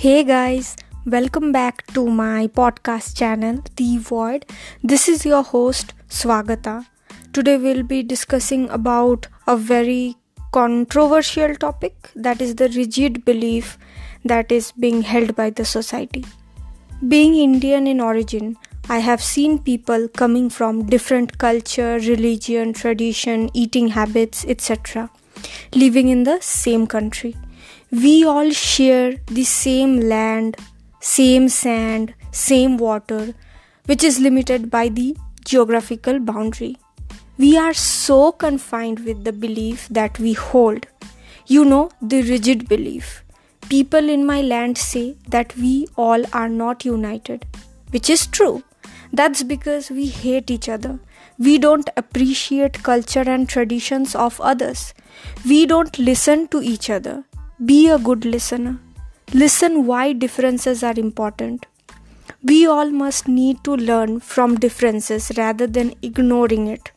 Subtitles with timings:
[0.00, 4.46] Hey guys, welcome back to my podcast channel, The Void.
[4.82, 6.86] This is your host, Swagata.
[7.34, 10.16] Today we'll be discussing about a very
[10.52, 13.76] controversial topic that is the rigid belief
[14.24, 16.24] that is being held by the society.
[17.06, 18.56] Being Indian in origin,
[18.88, 25.10] I have seen people coming from different culture, religion, tradition, eating habits, etc.,
[25.74, 27.36] living in the same country
[27.90, 30.56] we all share the same land,
[31.00, 33.34] same sand, same water,
[33.86, 36.76] which is limited by the geographical boundary.
[37.36, 40.86] We are so confined with the belief that we hold.
[41.46, 43.24] You know, the rigid belief.
[43.68, 47.44] People in my land say that we all are not united,
[47.90, 48.62] which is true.
[49.12, 51.00] That's because we hate each other.
[51.38, 54.94] We don't appreciate culture and traditions of others.
[55.44, 57.24] We don't listen to each other.
[57.62, 58.78] Be a good listener.
[59.34, 61.66] Listen why differences are important.
[62.42, 66.90] We all must need to learn from differences rather than ignoring it.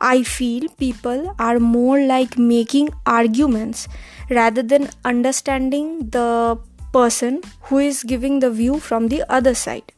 [0.00, 3.86] I feel people are more like making arguments
[4.28, 6.58] rather than understanding the
[6.92, 9.92] person who is giving the view from the other side.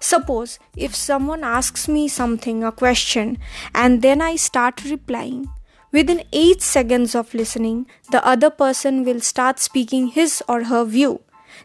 [0.00, 3.38] Suppose if someone asks me something, a question,
[3.76, 5.48] and then I start replying,
[5.92, 11.20] Within 8 seconds of listening, the other person will start speaking his or her view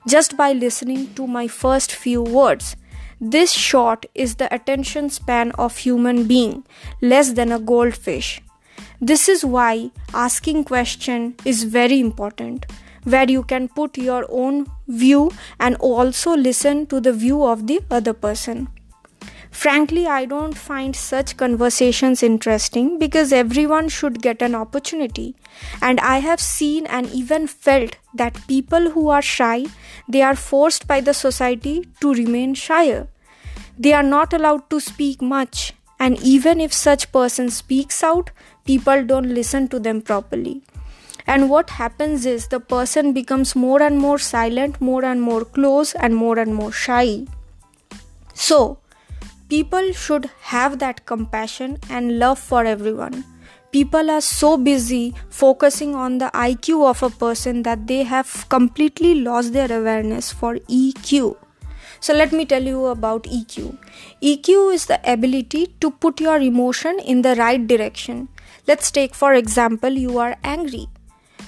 [0.05, 2.75] just by listening to my first few words.
[3.21, 6.65] This short is the attention span of human being,
[7.01, 8.41] less than a goldfish.
[8.99, 12.65] This is why asking question is very important
[13.05, 17.79] where you can put your own view and also listen to the view of the
[17.89, 18.67] other person.
[19.57, 25.35] Frankly, I don't find such conversations interesting because everyone should get an opportunity.
[25.81, 29.65] And I have seen and even felt that people who are shy,
[30.07, 33.07] they are forced by the society to remain shyer.
[33.79, 38.29] They are not allowed to speak much, and even if such person speaks out,
[38.63, 40.61] people don't listen to them properly.
[41.25, 45.95] And what happens is the person becomes more and more silent, more and more close,
[45.95, 47.25] and more and more shy.
[48.35, 48.77] So,
[49.49, 53.23] People should have that compassion and love for everyone.
[53.71, 59.15] People are so busy focusing on the IQ of a person that they have completely
[59.15, 61.37] lost their awareness for EQ.
[62.01, 63.77] So, let me tell you about EQ.
[64.21, 68.27] EQ is the ability to put your emotion in the right direction.
[68.67, 70.87] Let's take, for example, you are angry.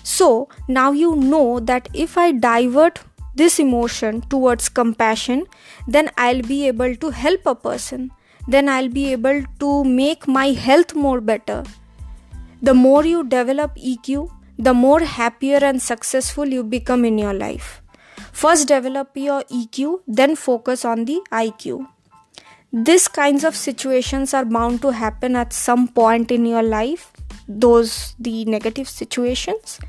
[0.03, 3.01] So, now you know that if I divert
[3.41, 5.45] this emotion towards compassion,
[5.87, 8.11] then I'll be able to help a person.
[8.47, 11.63] Then I'll be able to make my health more better.
[12.61, 17.81] The more you develop EQ, the more happier and successful you become in your life.
[18.33, 21.87] First, develop your EQ, then focus on the IQ.
[22.71, 27.11] These kinds of situations are bound to happen at some point in your life,
[27.47, 29.79] those the negative situations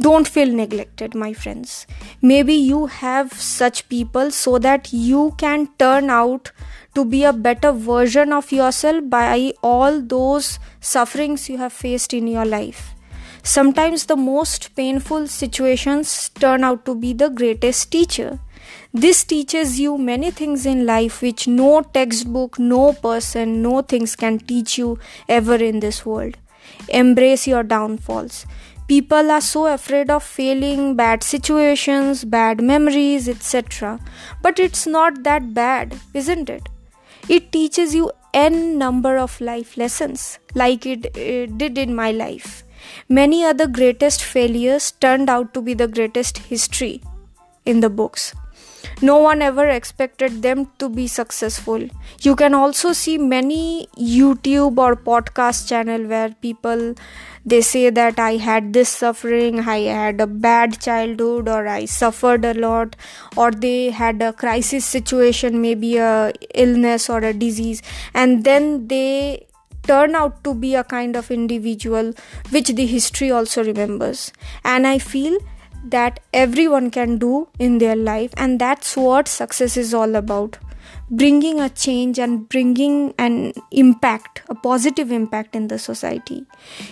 [0.00, 1.86] don't feel neglected, my friends.
[2.22, 6.52] Maybe you have such people so that you can turn out
[6.94, 12.26] to be a better version of yourself by all those sufferings you have faced in
[12.26, 12.94] your life.
[13.42, 18.38] Sometimes the most painful situations turn out to be the greatest teacher.
[18.92, 24.38] This teaches you many things in life which no textbook, no person, no things can
[24.38, 24.98] teach you
[25.28, 26.36] ever in this world.
[26.88, 28.46] Embrace your downfalls.
[28.88, 34.00] People are so afraid of failing, bad situations, bad memories, etc.
[34.40, 36.68] But it's not that bad, isn't it?
[37.28, 42.64] It teaches you n number of life lessons, like it, it did in my life.
[43.10, 47.02] Many other greatest failures turned out to be the greatest history
[47.66, 48.34] in the books
[49.02, 51.88] no one ever expected them to be successful.
[52.20, 56.94] You can also see many youtube or podcast channel where people
[57.44, 62.44] they say that i had this suffering i had a bad childhood or i suffered
[62.44, 62.96] a lot
[63.36, 67.82] or they had a crisis situation maybe a illness or a disease
[68.14, 69.46] and then they
[69.86, 72.12] turn out to be a kind of individual
[72.50, 74.32] which the history also remembers.
[74.64, 75.38] And i feel
[75.84, 80.58] that everyone can do in their life and that's what success is all about.
[81.10, 86.44] Bringing a change and bringing an impact a positive impact in the society.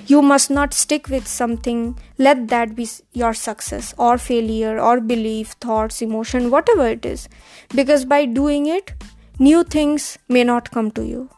[0.06, 5.52] You must not stick with something let that be your success or failure or belief
[5.60, 7.28] thoughts emotion whatever it is.
[7.74, 8.92] Because by doing it
[9.38, 11.28] new things may not come to you.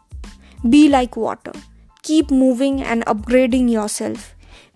[0.69, 1.53] Be like water.
[2.03, 4.35] Keep moving and upgrading yourself.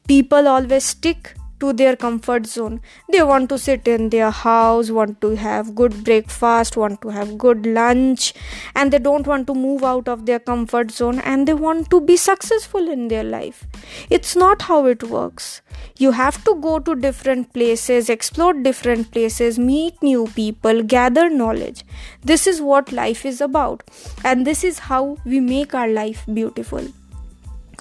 [0.09, 2.81] People always stick to their comfort zone.
[3.11, 7.37] They want to sit in their house, want to have good breakfast, want to have
[7.38, 8.35] good lunch,
[8.75, 12.00] and they don't want to move out of their comfort zone and they want to
[12.00, 13.67] be successful in their life.
[14.11, 15.62] It's not how it works.
[15.99, 21.85] You have to go to different places, explore different places, meet new people, gather knowledge.
[22.23, 23.85] This is what life is about,
[24.25, 26.93] and this is how we make our life beautiful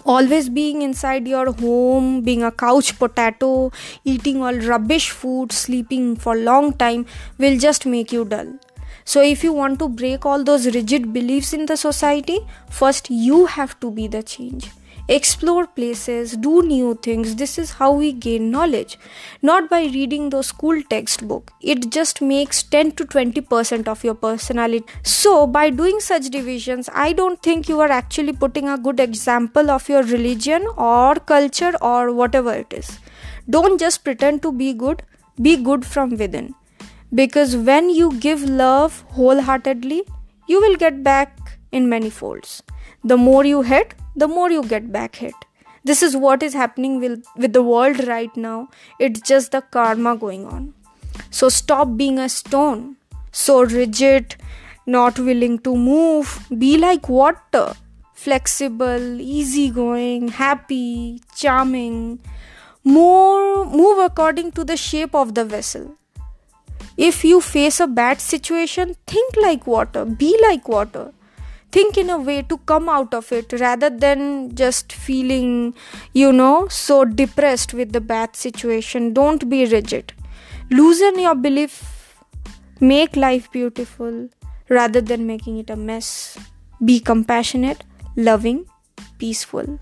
[0.05, 3.71] always being inside your home being a couch potato
[4.03, 7.05] eating all rubbish food sleeping for long time
[7.37, 8.47] will just make you dull.
[9.03, 12.39] So if you want to break all those rigid beliefs in the society
[12.69, 14.69] first you have to be the change
[15.07, 17.35] explore places, do new things.
[17.35, 18.97] This is how we gain knowledge,
[19.41, 21.51] not by reading those school textbook.
[21.61, 24.85] It just makes 10 to 20% of your personality.
[25.03, 29.69] So, by doing such divisions, I don't think you are actually putting a good example
[29.69, 32.99] of your religion or culture or whatever it is.
[33.49, 35.03] Don't just pretend to be good,
[35.41, 36.53] be good from within.
[37.13, 40.03] Because when you give love wholeheartedly,
[40.47, 42.63] you will get back in many folds.
[43.03, 45.33] The more you hit, the more you get back hit.
[45.83, 48.69] This is what is happening with, with the world right now.
[48.99, 50.73] It's just the karma going on.
[51.31, 52.97] So stop being a stone,
[53.31, 54.35] so rigid,
[54.85, 56.45] not willing to move.
[56.57, 57.73] Be like water,
[58.13, 62.19] flexible, easygoing, happy, charming.
[62.83, 65.95] More move according to the shape of the vessel.
[66.97, 71.11] If you face a bad situation, think like water, be like water
[71.71, 75.73] think in a way to come out of it rather than just feeling
[76.13, 79.13] you know so depressed with the bad situation.
[79.13, 80.13] Don't be rigid.
[80.69, 81.97] Loosen your belief.
[82.79, 84.29] Make life beautiful
[84.69, 86.37] rather than making it a mess.
[86.83, 87.83] Be compassionate
[88.15, 88.65] loving
[89.19, 89.79] peaceful.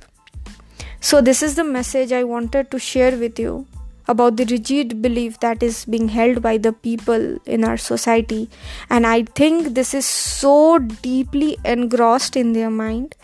[0.99, 3.65] So this is the message i wanted to share with you
[4.13, 8.49] about the rigid belief that is being held by the people in our society.
[8.89, 10.55] And i think this is so
[11.07, 13.15] deeply engrossed in their mind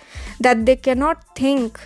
[0.48, 1.80] that they cannot think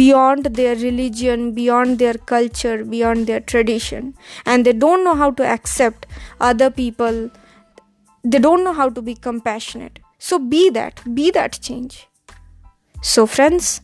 [0.00, 4.14] beyond their religion beyond their culture beyond their tradition.
[4.46, 6.06] And they don't know how to accept
[6.40, 7.30] other people.
[8.24, 9.98] They don't know how to be compassionate.
[10.18, 12.06] So be that be that change.
[13.02, 13.80] So friends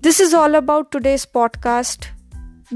[0.00, 2.06] this is all about today's podcast.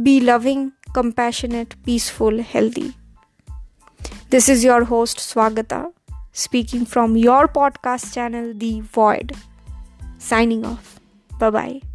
[0.03, 2.94] Be loving compassionate, peaceful, healthy.
[4.31, 5.93] This is your host Swagata
[6.33, 9.33] speaking from your podcast channel, The Void.
[10.19, 10.99] Signing off.
[11.39, 11.92] Bye bye.